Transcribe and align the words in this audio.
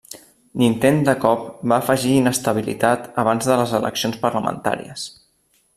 L'intent 0.61 0.97
de 1.09 1.13
cop 1.25 1.43
va 1.73 1.77
afegir 1.85 2.15
inestabilitat 2.21 3.07
abans 3.25 3.51
de 3.53 3.59
les 3.61 3.75
eleccions 3.81 4.19
parlamentàries. 4.25 5.05